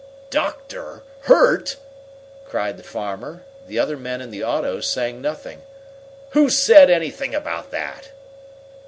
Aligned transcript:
"Doctor? 0.31 1.03
Hurt?" 1.25 1.75
cried 2.47 2.77
the 2.77 2.81
farmer, 2.83 3.43
the 3.67 3.77
other 3.77 3.97
men 3.97 4.19
in 4.19 4.31
the 4.31 4.43
auto 4.43 4.79
saying 4.81 5.21
nothing. 5.21 5.61
"Who 6.31 6.49
said 6.49 6.89
anything 6.89 7.35
about 7.35 7.69
that?" 7.69 8.09